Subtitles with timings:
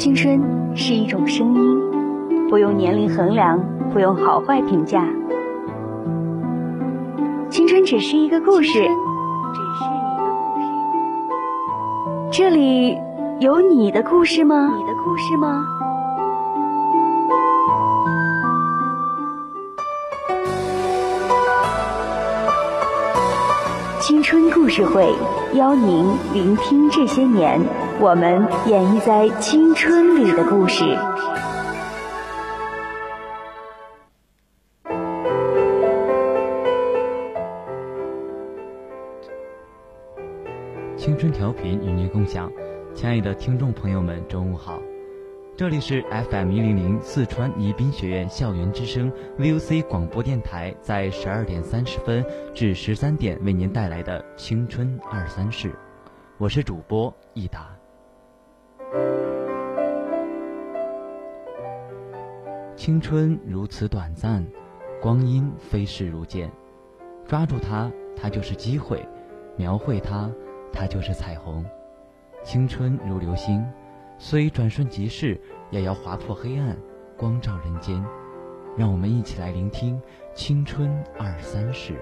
[0.00, 0.40] 青春
[0.74, 3.60] 是一种声音，不用年龄衡量，
[3.92, 5.04] 不用好坏评价。
[7.50, 8.88] 青春只是一个故事，只是一
[10.16, 12.32] 个故事。
[12.32, 12.96] 这里
[13.40, 14.72] 有你的故事吗？
[14.74, 15.66] 你的故事吗？
[24.00, 25.14] 青春故事会
[25.54, 27.60] 邀您聆听这些年
[28.00, 30.84] 我们演绎在青春里的故事。
[40.96, 42.48] 青春调频与您共享，
[42.94, 44.80] 亲爱的听众朋友们，中午好。
[45.56, 55.74] 这里是 FM 一零零四川宜宾学院校园之声 VOC 广播电台，在十二点三十分至十三点为您带来的青春二三事，
[56.38, 57.68] 我是主播易达。
[62.74, 64.46] 青春如此短暂，
[65.02, 66.50] 光阴飞逝如箭，
[67.26, 68.98] 抓住它，它就是机会；
[69.56, 70.30] 描绘它，
[70.72, 71.62] 它就是彩虹。
[72.42, 73.62] 青春如流星。
[74.22, 75.40] 虽转瞬即逝，
[75.70, 76.76] 也要划破黑暗，
[77.16, 78.04] 光照人间。
[78.76, 80.00] 让我们一起来聆听
[80.34, 81.94] 青春二三事。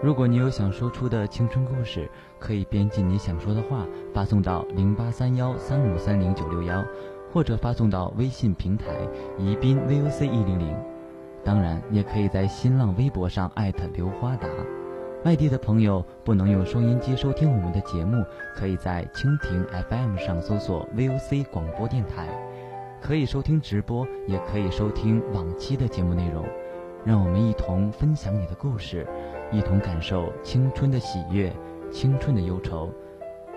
[0.00, 3.84] 如果你有想说出的青春故事，可以编辑你想说的话，
[4.14, 6.84] 发送到零八三幺三五三零九六幺，
[7.32, 8.86] 或者发送到微信平台
[9.38, 10.72] 宜宾 VOC 一零零。
[11.42, 14.48] 当然，也可以在新浪微博上艾特刘花达。
[15.24, 18.24] 外地的朋友不能用收音机收听我们的节目，
[18.56, 22.28] 可以在蜻蜓 FM 上搜索 VOC 广播电台，
[23.00, 26.44] 可以收听直播，也可以收听往期的节目内容。
[27.04, 29.06] 让我们一同分享你的故事，
[29.52, 31.52] 一同感受青春的喜悦、
[31.88, 32.90] 青春的忧愁，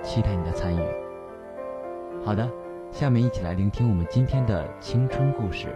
[0.04, 0.80] 期待你的参与。
[2.24, 2.48] 好的，
[2.92, 5.70] 下面一起来聆听我们今天的青春故事。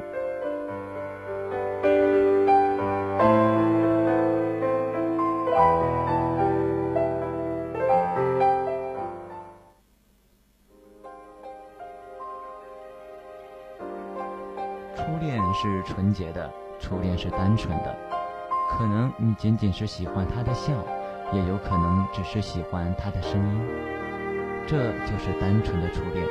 [16.09, 17.96] 纯洁的初恋，是单纯的。
[18.72, 20.74] 可能你仅仅是喜欢他的笑，
[21.31, 23.62] 也有可能只是喜欢他的声音。
[24.66, 26.25] 这就是单纯的初恋。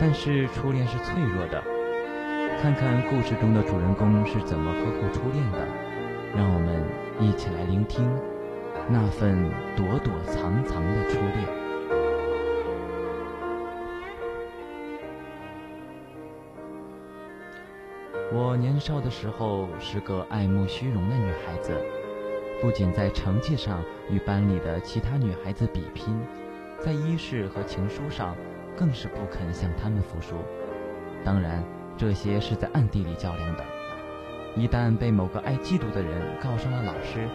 [0.00, 1.62] 但是初恋是脆弱的。
[2.62, 5.58] 看看故事中的主人公是怎么呵护初恋的。
[6.34, 6.82] 让我们
[7.20, 8.10] 一起来聆听
[8.88, 11.63] 那份躲躲藏藏的初恋。
[18.54, 21.76] 我年少的时候是个爱慕虚荣的女孩子，
[22.62, 26.16] 不仅在成绩上与班里的其他女孩子比拼，
[26.78, 28.36] 在衣饰和情书上
[28.76, 30.36] 更是不肯向她们服输。
[31.24, 31.64] 当然，
[31.96, 33.64] 这些是在暗地里较量的。
[34.54, 37.28] 一旦被某个爱嫉妒的人告上了老师，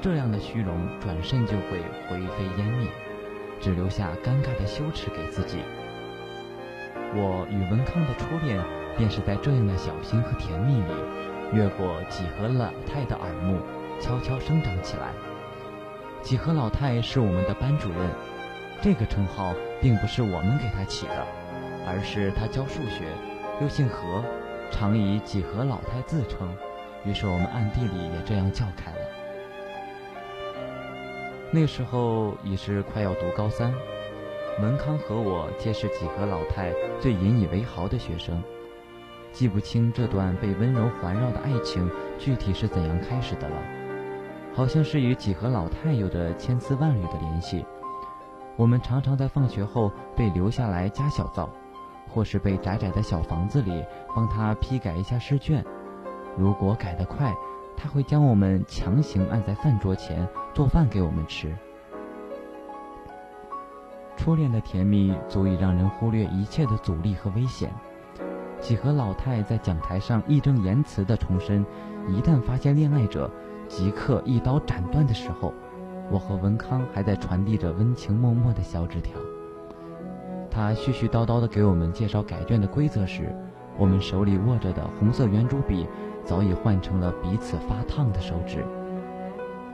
[0.00, 2.86] 这样的虚荣转身就会灰飞烟灭，
[3.58, 5.58] 只留下尴尬的羞耻给自己。
[7.16, 8.79] 我与文康的初恋。
[9.00, 10.92] 便是在这样的小心和甜蜜里，
[11.54, 13.58] 越过几何老太的耳目，
[13.98, 15.14] 悄悄生长起来。
[16.20, 18.10] 几何老太是我们的班主任，
[18.82, 21.26] 这个称号并不是我们给他起的，
[21.86, 23.06] 而是他教数学，
[23.62, 24.22] 又姓何，
[24.70, 26.54] 常以几何老太自称，
[27.06, 28.98] 于是我们暗地里也这样叫开了。
[31.50, 33.72] 那时候已是快要读高三，
[34.60, 38.42] 文康和我皆是几何老太最引以为豪的学生。
[39.32, 43.56] 记不清这段被温柔环绕的爱情具体是怎样开始的了，
[44.54, 47.64] 好像是与几何老太有着千丝万缕的联系。
[48.56, 51.48] 我们常常在放学后被留下来加小灶，
[52.08, 55.64] 或是被窄窄的小房子里帮他批改一下试卷。
[56.36, 57.32] 如果改得快，
[57.76, 61.56] 他会将我们强行按在饭桌前做饭给我们吃。
[64.16, 67.72] 初恋的甜蜜足以让人忽略一切的阻力和危险。
[68.60, 71.64] 几何老太在讲台上义正言辞地重申：
[72.08, 73.30] 一旦发现恋爱者，
[73.66, 75.52] 即刻一刀斩断的时候，
[76.10, 79.18] 我和文康还在传递着温情脉脉的小纸条。
[80.50, 83.34] 他絮絮叨叨地给我们介绍改卷的规则时，
[83.78, 85.86] 我们手里握着的红色圆珠笔
[86.24, 88.64] 早已换成了彼此发烫的手指。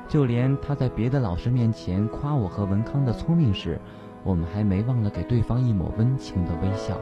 [0.06, 3.80] 就连他在别的老师面前夸我和文康的聪明时，
[4.22, 6.96] 我们还没忘了给对方一抹温情的微笑。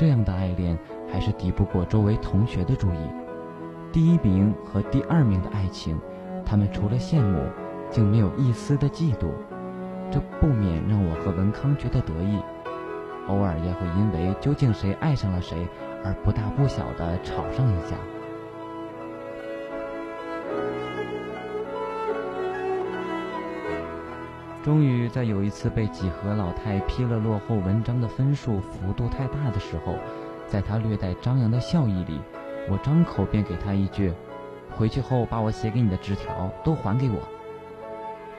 [0.00, 0.78] 这样的爱恋
[1.12, 3.10] 还是敌不过周围同学的注意。
[3.92, 6.00] 第一名和第二名的爱情，
[6.42, 7.38] 他们除了羡慕，
[7.90, 9.26] 竟没有一丝的嫉妒。
[10.10, 12.38] 这不免让我和文康觉得得意，
[13.28, 15.68] 偶尔也会因为究竟谁爱上了谁
[16.02, 17.98] 而不大不小的吵上一架。
[24.62, 29.94] 终于在有一次被几何老太批了落后文章的分数幅度太大的时候，
[30.46, 32.20] 在他略带张扬的笑意里，
[32.68, 34.12] 我张口便给他一句
[34.76, 37.16] ：“回去后把我写给你的纸条都还给我。”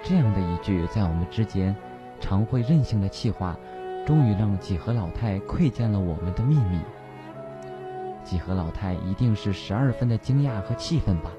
[0.03, 1.75] 这样的一句在我们之间
[2.19, 3.57] 常会任性的气话，
[4.05, 6.79] 终于让几何老太窥见了我们的秘密。
[8.23, 11.31] 几何老太一定是十二分的惊讶和气愤吧？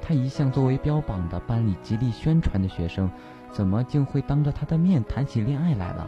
[0.00, 3.10] 他一向作为标榜的班里极力宣传的学生。
[3.56, 6.06] 怎么竟会当着他的面谈起恋爱来了？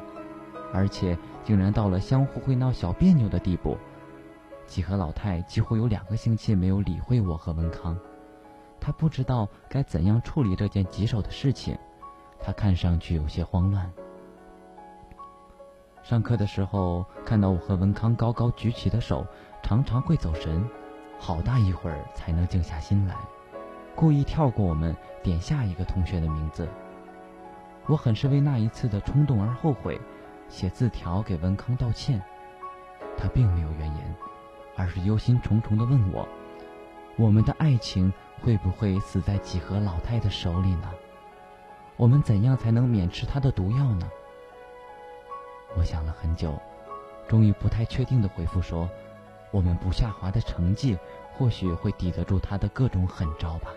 [0.70, 3.74] 而且竟然到了相互会闹小别扭的地步。
[4.66, 7.98] 几何老太几乎有两个星期没有理会我和文康，
[8.78, 11.74] 他不知道该怎样处理这件棘手的事情，
[12.38, 13.90] 他看上去有些慌乱。
[16.02, 19.26] 上课的时候看到我和文康高高举起的手，
[19.62, 20.62] 常常会走神，
[21.18, 23.14] 好大一会儿才能静下心来，
[23.96, 26.68] 故意跳过我们点下一个同学的名字。
[27.88, 29.98] 我很是为那一次的冲动而后悔，
[30.48, 32.22] 写字条给文康道歉。
[33.16, 34.14] 他并没有怨言，
[34.76, 36.28] 而是忧心忡忡地问我
[37.16, 38.12] ：“我们的爱情
[38.42, 40.90] 会不会死在几何老太的手里呢？
[41.96, 44.06] 我们怎样才能免吃她的毒药呢？”
[45.74, 46.60] 我想了很久，
[47.26, 48.88] 终于不太确定地回复说
[49.50, 50.96] ：“我们不下滑的成绩，
[51.32, 53.70] 或许会抵得住她的各种狠招吧。”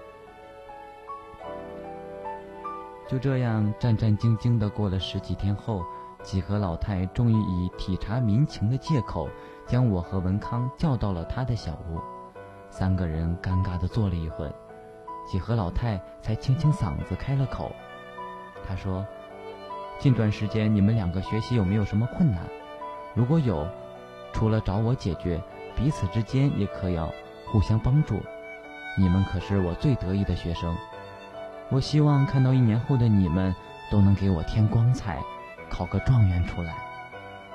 [3.11, 5.83] 就这样战战兢兢地过了十几天后，
[6.23, 9.27] 几何老太终于以体察民情的借口，
[9.67, 11.99] 将我和文康叫到了他的小屋。
[12.69, 14.49] 三个人尴尬地坐了一会，
[15.29, 17.69] 几何老太才清清嗓子开了口。
[18.65, 19.05] 他说
[19.99, 22.45] ：“近段时间你们两个学习有没有什么困难？
[23.13, 23.67] 如果有，
[24.31, 25.37] 除了找我解决，
[25.75, 27.11] 彼此之间也可要
[27.51, 28.21] 互相帮助。
[28.97, 30.73] 你们可是我最得意的学生。”
[31.71, 33.55] 我希望看到一年后的你们
[33.89, 35.19] 都能给我添光彩，
[35.69, 36.73] 考个状元出来，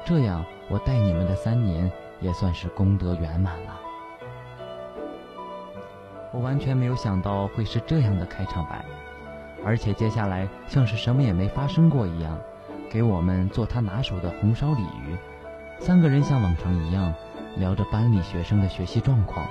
[0.07, 1.93] 这样我带你们的三年
[2.23, 3.79] 也算是功德圆满了。
[6.33, 8.83] 我完全没有想到会是这样的开场白，
[9.63, 12.39] 而且接下来像是什么也没发生过一样，
[12.91, 15.15] 给我们做他拿手的红烧鲤鱼。
[15.79, 17.13] 三个人像往常一样
[17.57, 19.47] 聊着班里学生的学习状况，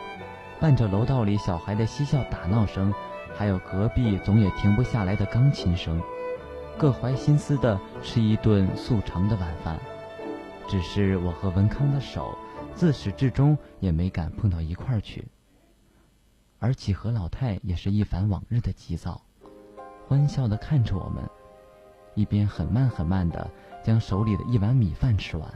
[0.59, 2.91] 伴着楼道里小孩的嬉笑打闹声。
[3.37, 6.01] 还有隔壁总也停不下来的钢琴声，
[6.77, 9.77] 各怀心思的吃一顿素长的晚饭。
[10.67, 12.35] 只是我和文康的手，
[12.73, 15.27] 自始至终也没敢碰到一块儿去。
[16.59, 19.21] 而几何老太也是一反往日的急躁，
[20.07, 21.23] 欢笑的看着我们，
[22.15, 23.47] 一边很慢很慢的
[23.83, 25.53] 将手里的一碗米饭吃完。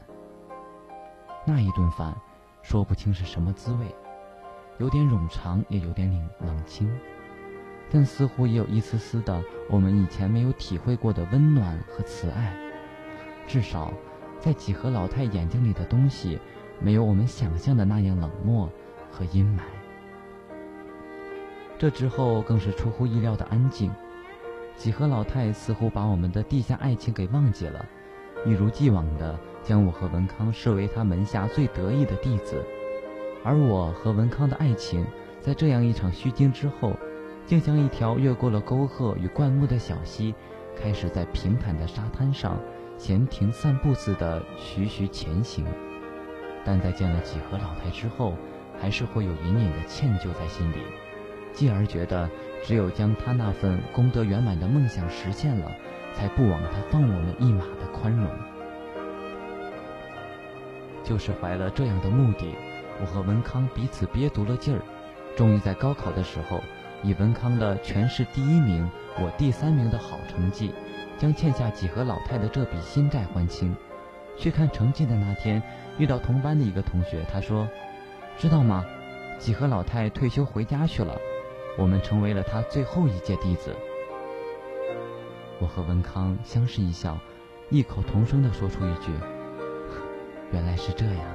[1.46, 2.16] 那一顿饭，
[2.62, 3.88] 说不清是什么滋味，
[4.78, 6.88] 有点冗长，也有点冷冷清。
[7.92, 12.56] 但似乎也有一丝丝的我们以前没有体会过的温暖和慈爱，
[13.48, 13.92] 至少，
[14.40, 16.40] 在几何老太眼睛里的东西，
[16.80, 18.70] 没有我们想象的那样冷漠
[19.10, 19.62] 和阴霾。
[21.80, 23.92] 这之后更是出乎意料的安静，
[24.76, 27.84] 几何老太似乎把我们的地下爱情给忘记了，
[28.46, 32.64] 一如既往的将我和文康视为他门下最得意的弟子，
[33.44, 35.06] 而我和文康的爱情，
[35.42, 36.96] 在这样一场虚惊之后。
[37.50, 40.36] 就像一条越过了沟壑与灌木的小溪，
[40.80, 42.60] 开始在平坦的沙滩上
[42.96, 45.66] 闲庭散步似的徐徐前行。
[46.64, 48.36] 但在见了几何老太之后，
[48.80, 50.76] 还是会有隐隐的歉疚在心里，
[51.52, 52.30] 继而觉得
[52.62, 55.72] 只有将他那份功德圆满的梦想实现了，
[56.14, 58.30] 才不枉他放我们一马的宽容。
[61.04, 62.54] 就是怀了这样的目的，
[63.02, 64.82] 我和文康彼此憋足了劲儿，
[65.36, 66.62] 终于在高考的时候。
[67.02, 70.74] 以文康的全市第一名，我第三名的好成绩，
[71.18, 73.76] 将欠下几何老太的这笔新债还清。
[74.38, 75.62] 去看成绩的那天，
[75.98, 77.68] 遇到同班的一个同学，他说
[78.38, 78.86] ：“知道吗？
[79.38, 81.18] 几何老太退休回家去了，
[81.78, 83.76] 我们成为了他最后一届弟子。”
[85.60, 87.18] 我和文康相视一笑，
[87.70, 89.12] 异口同声地说出一句
[90.52, 91.26] ：“原来是这样。”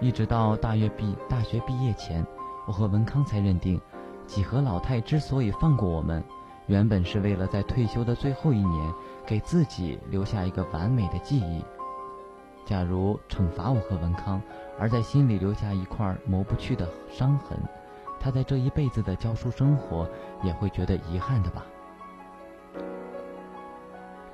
[0.00, 2.26] 一直到大约毕大学毕业前。
[2.68, 3.80] 我和文康才认定，
[4.26, 6.22] 几何老太之所以放过我们，
[6.66, 8.94] 原本是为了在退休的最后一年，
[9.26, 11.64] 给自己留下一个完美的记忆。
[12.66, 14.38] 假如惩罚我和文康，
[14.78, 17.58] 而在心里留下一块抹不去的伤痕，
[18.20, 20.06] 他在这一辈子的教书生活
[20.42, 21.64] 也会觉得遗憾的吧。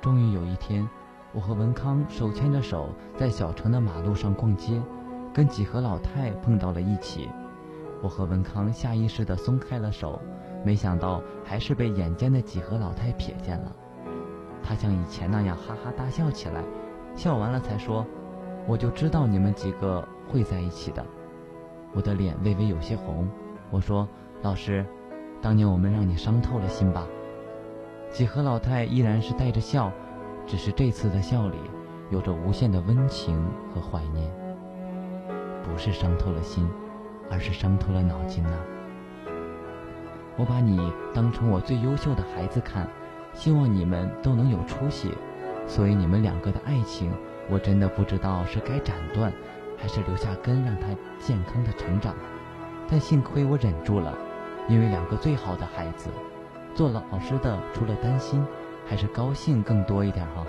[0.01, 0.85] 终于有一天，
[1.31, 4.81] 我和文康手牵着手在小城的马路上逛街，
[5.33, 7.29] 跟几何老太碰到了一起。
[8.05, 10.21] 我和文康下意识地松开了手，
[10.63, 13.75] 没想到还是被眼尖的几何老太瞥见了。
[14.61, 16.63] 她像以前那样哈哈大笑起来，
[17.15, 18.05] 笑完了才说
[18.69, 21.03] ：“我就知道你们几个会在一起的。”
[21.95, 23.27] 我的脸微微有些红。
[23.71, 24.07] 我说
[24.43, 24.85] ：“老师，
[25.41, 27.07] 当年我们让你伤透了心吧？”
[28.13, 29.91] 几何老太依然是带着笑，
[30.45, 31.57] 只是这次的笑里
[32.11, 33.43] 有着无限的温情
[33.73, 34.31] 和怀念。
[35.63, 36.69] 不是伤透了心，
[37.29, 38.57] 而是伤透了脑筋呢。
[40.37, 42.87] 我把你当成我最优秀的孩子看，
[43.33, 45.13] 希望你们都能有出息。
[45.67, 47.11] 所以你们两个的爱情，
[47.49, 49.33] 我真的不知道是该斩断，
[49.77, 50.87] 还是留下根让它
[51.19, 52.13] 健康的成长。
[52.87, 54.13] 但幸亏我忍住了，
[54.67, 56.09] 因为两个最好的孩子。
[56.75, 58.45] 做老师的，除了担心，
[58.85, 60.45] 还是高兴更多一点哈。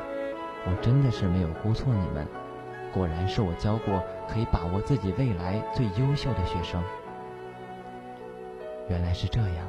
[0.66, 2.26] 我真的是没有估错你们，
[2.96, 6.82] 果然是我教过可以把握自己未来最优秀的学生。
[8.88, 9.66] 原来是这样，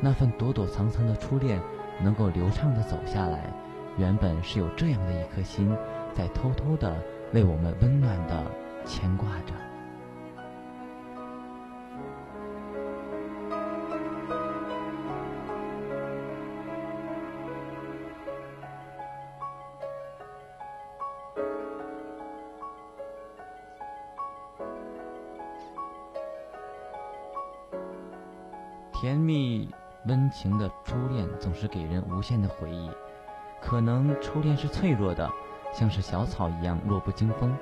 [0.00, 1.60] 那份躲躲藏藏的初恋
[2.00, 3.52] 能够流畅的走下来，
[3.98, 5.76] 原本是有这样的一颗心，
[6.14, 6.96] 在偷偷的
[7.34, 8.44] 为我们温暖的
[8.86, 9.52] 牵挂着。
[30.46, 32.88] 情的初恋总是给人无限的回忆。
[33.60, 35.28] 可能初恋是脆弱的，
[35.72, 37.52] 像是小草一样弱不禁风，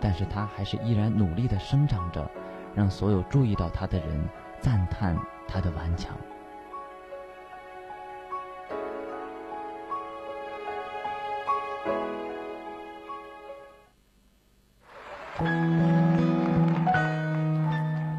[0.00, 2.26] 但是它还是依然努力的生长着，
[2.74, 4.26] 让所有注意到它的人
[4.58, 5.14] 赞叹
[5.46, 6.16] 它的顽强。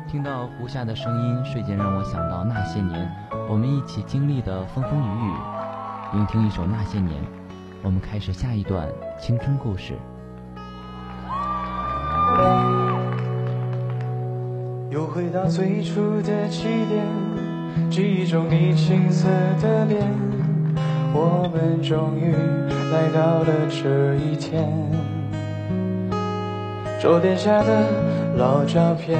[0.07, 3.09] 听到胡夏的声音瞬间让我想到那些年
[3.51, 5.33] 我们一起经历的风风雨雨。
[6.13, 7.21] 聆听一首《那些年》，
[7.81, 8.87] 我们开始下一段
[9.19, 9.93] 青春故事。
[14.89, 17.05] 又回到最初的起点，
[17.89, 19.27] 记忆中你青涩
[19.61, 20.09] 的脸，
[21.13, 22.31] 我们终于
[22.93, 24.71] 来到了这一天。
[27.01, 27.85] 桌垫下的
[28.37, 29.19] 老照片。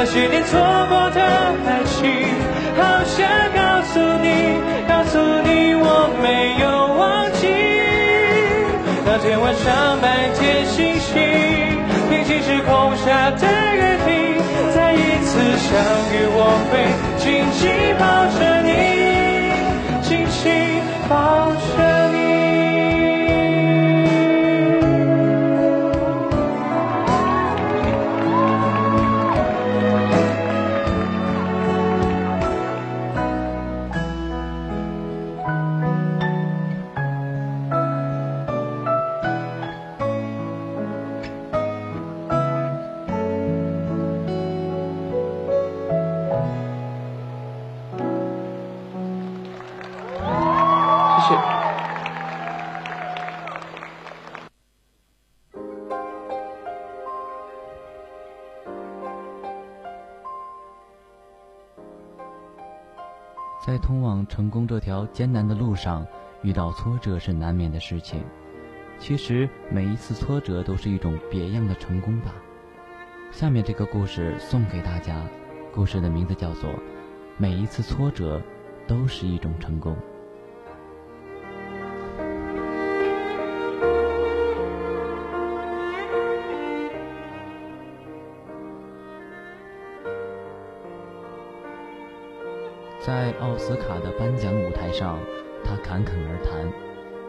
[0.00, 1.20] 那些年错过的
[1.66, 2.06] 爱情。
[2.78, 6.64] 好想告诉你，告诉你我没有
[6.94, 7.42] 忘记。
[9.04, 10.06] 那天晚上满
[10.38, 11.18] 天星星，
[12.08, 13.42] 平行时空下的
[13.74, 14.38] 约定，
[14.72, 15.34] 再一次
[15.66, 15.74] 相
[16.14, 16.78] 遇，我会
[17.18, 17.66] 紧紧
[17.98, 18.06] 抱
[18.38, 18.70] 着你，
[20.00, 20.78] 紧紧
[21.08, 22.07] 抱着
[65.12, 66.06] 艰难的路上，
[66.42, 68.22] 遇到挫折是难免的事情。
[68.98, 72.34] 其实每一次挫折都是一种别样的成功吧。
[73.30, 75.22] 下面这个故事送给大家，
[75.72, 76.70] 故事的名字叫做
[77.36, 78.42] 《每一次挫折
[78.86, 79.94] 都是一种成功》。
[93.08, 95.18] 在奥斯卡的颁奖舞台上，
[95.64, 96.70] 他侃侃而谈，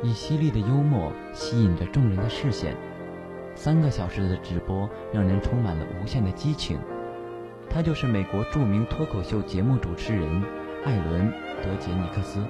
[0.04, 2.76] 以犀利的幽默吸引着众人的视线。
[3.56, 6.78] 三个小时的直播让人充满了无限的激情。
[7.70, 10.44] 他就是美国著名脱口秀节目主持人
[10.84, 11.28] 艾伦·
[11.64, 12.44] 德杰尼克斯。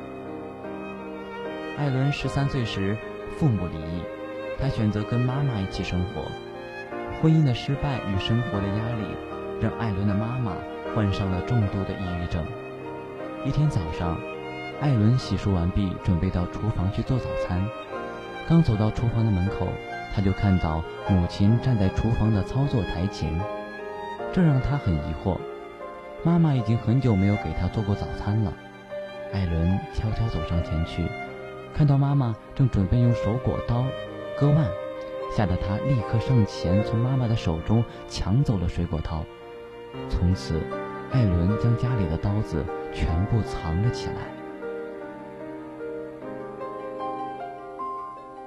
[1.77, 2.97] 艾伦十三岁时
[3.37, 4.01] 父母离异，
[4.59, 6.23] 他选择跟妈妈一起生活。
[7.21, 9.05] 婚姻的失败与生活的压力，
[9.61, 10.55] 让艾伦的妈妈
[10.95, 12.43] 患上了重度的抑郁症。
[13.45, 14.19] 一天早上，
[14.81, 17.65] 艾伦洗漱完毕，准备到厨房去做早餐。
[18.49, 19.65] 刚走到厨房的门口，
[20.13, 23.33] 他就看到母亲站在厨房的操作台前，
[24.33, 25.37] 这让他很疑惑。
[26.21, 28.53] 妈妈已经很久没有给他做过早餐了。
[29.31, 31.05] 艾伦悄悄走上前去，
[31.73, 33.85] 看到妈妈正准备用手果刀
[34.37, 34.67] 割腕，
[35.31, 39.23] 吓得他立刻上前，从妈妈的手中抢走了水果刀。
[40.09, 40.59] 从此，
[41.13, 42.65] 艾伦将家里的刀子。
[42.91, 44.15] 全部藏了起来。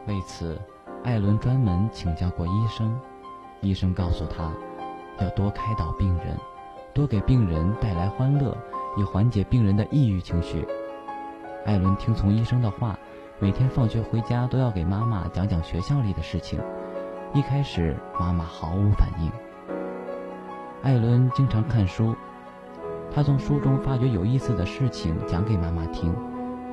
[0.07, 0.61] 为此，
[1.05, 2.99] 艾伦专门请教过医生。
[3.61, 4.53] 医生告诉他，
[5.21, 6.37] 要多开导病人，
[6.93, 8.57] 多给病人带来欢乐，
[8.99, 10.67] 以缓解病人的抑郁情绪。
[11.65, 12.99] 艾伦听从医生的话，
[13.39, 16.61] 每天放学回家都要给妈妈讲讲学校里的事情。
[17.33, 19.31] 一开始，妈妈毫无反应。
[20.83, 22.17] 艾伦经常看书。
[23.15, 26.15] 他从书中发觉有意思的事情讲给妈妈听，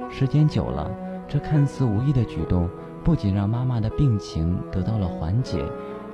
[0.10, 0.90] 时间久了，
[1.28, 2.70] 这看似无意的举动
[3.04, 5.64] 不仅让妈妈的病情得到了缓解，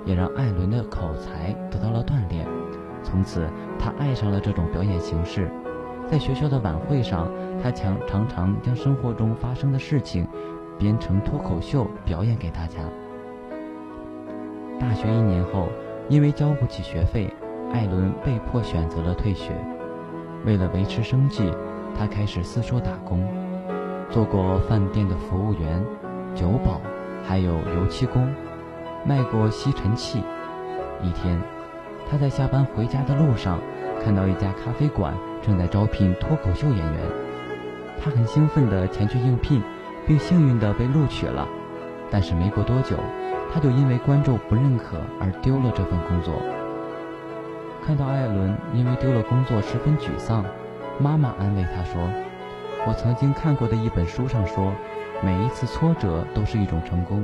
[0.03, 2.47] 也让艾伦的口才得到了锻炼。
[3.03, 5.47] 从此，他爱上了这种表演形式。
[6.09, 10.27] 在学校的晚会上，他常常常将生活中发生的事情
[10.79, 12.79] 编成脱口秀表演给大家。
[14.79, 15.67] 大学一年后，
[16.09, 17.31] 因为交不起学费，
[17.71, 19.51] 艾伦被迫选择了退学。
[20.45, 21.51] 为了维持生计，
[21.97, 23.27] 他开始四处打工，
[24.11, 25.83] 做过饭店的服务员、
[26.35, 26.79] 酒保，
[27.27, 28.31] 还有油漆工，
[29.03, 30.21] 卖过吸尘器。
[31.01, 31.41] 一天，
[32.09, 33.59] 他在下班回家的路上，
[34.03, 37.01] 看到一家咖啡馆正在招聘脱口秀演员，
[37.99, 39.63] 他很兴奋地前去应聘，
[40.05, 41.47] 并幸运地被录取了。
[42.11, 42.95] 但是没过多久，
[43.51, 46.35] 他就因为观众不认可而丢了这份工作。
[47.85, 50.43] 看到艾伦因为丢了工作十分沮丧，
[50.97, 52.01] 妈妈安慰他说
[52.87, 54.73] ：“我曾经看过的一本书上说，
[55.23, 57.23] 每一次挫折都是一种成功，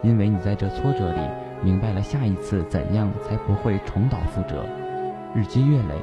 [0.00, 1.20] 因为你在这挫折里
[1.60, 4.64] 明白了下一次怎样才不会重蹈覆辙。
[5.34, 5.94] 日积月累，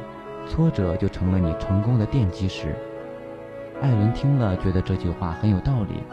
[0.48, 2.76] 挫折就成了你成功的奠基石。”
[3.82, 6.04] 艾伦听了，觉得这句话很有道理，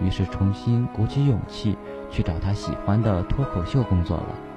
[0.00, 1.76] 于是重新鼓起勇气
[2.10, 4.47] 去找他喜欢的脱口秀工作了。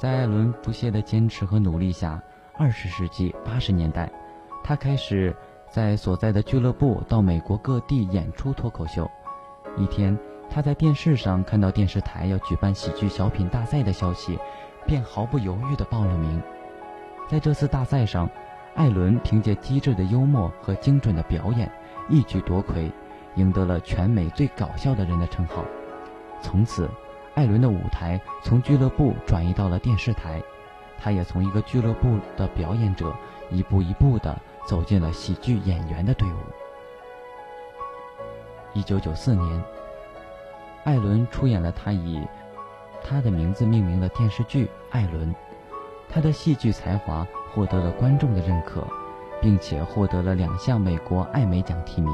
[0.00, 2.18] 在艾伦不懈的坚持和努力下，
[2.56, 4.10] 二十世纪八十年代，
[4.64, 5.36] 他开始
[5.68, 9.06] 在所在的俱乐部到美国各地演出脱口秀。
[9.76, 14.38] 一天，他在电视上看到电视台要举办喜剧小品大赛的消息，
[14.86, 16.40] 便毫不犹豫地报了名。
[17.28, 18.26] 在这次大赛上，
[18.74, 21.70] 艾伦凭借机智的幽默和精准的表演，
[22.08, 22.90] 一举夺魁，
[23.34, 25.62] 赢得了全美最搞笑的人的称号。
[26.40, 26.88] 从此。
[27.34, 30.42] 艾伦的舞台从俱乐部转移到了电视台，
[30.98, 33.14] 他也从一个俱乐部的表演者
[33.50, 36.36] 一步一步地走进了喜剧演员的队伍。
[38.72, 39.64] 一九九四年，
[40.84, 42.20] 艾伦出演了他以
[43.02, 45.32] 他的名字命名的电视剧《艾伦》，
[46.08, 48.86] 他的戏剧才华获得了观众的认可，
[49.40, 52.12] 并且获得了两项美国艾美奖提名。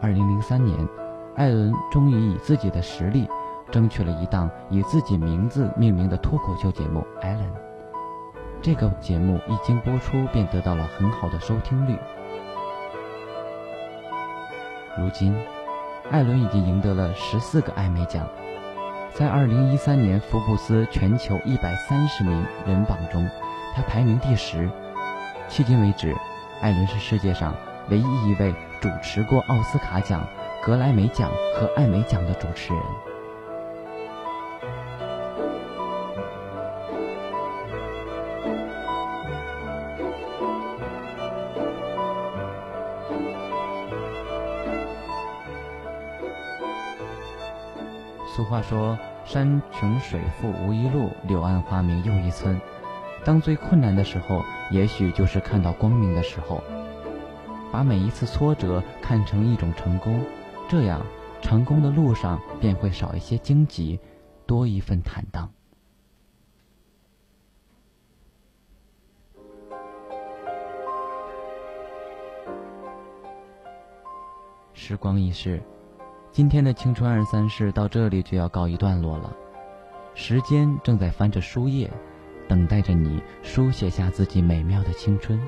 [0.00, 0.88] 二零零三年，
[1.36, 3.28] 艾伦终于以自己的实力。
[3.70, 7.44] 争取了一档以自己名字命名的脱口秀节目《艾伦》。
[8.62, 11.96] 这个节目一经播出，便得到了很好的收听率。
[14.98, 15.34] 如今，
[16.10, 18.26] 艾伦已经赢得了十四个艾美奖，
[19.14, 23.26] 在二零一三年福布斯全球一百三十名人榜中，
[23.74, 24.68] 他排名第十。
[25.48, 26.14] 迄今为止，
[26.60, 27.54] 艾伦是世界上
[27.88, 30.22] 唯一一位主持过奥斯卡奖、
[30.62, 32.82] 格莱美奖和艾美奖的主持人。
[48.62, 52.60] 说：“山穷水复无一路，柳暗花明又一村。”
[53.24, 56.62] 当最困难的时候，也许就是看到光明的时候。
[57.72, 60.24] 把每一次挫折看成一种成功，
[60.68, 61.06] 这样
[61.40, 64.00] 成功的路上便会少一些荆棘，
[64.44, 65.52] 多一份坦荡。
[74.72, 75.62] 时光易逝，
[76.32, 79.36] 今天的青春二三事到这里就要告一段落了。
[80.14, 81.90] 时间正在翻着书页，
[82.48, 85.40] 等待着你书写下自己美妙的青春。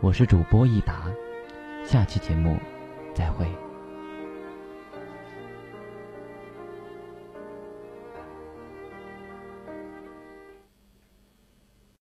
[0.00, 1.06] 我是主播一达，
[1.84, 2.56] 下期节目
[3.12, 3.67] 再会。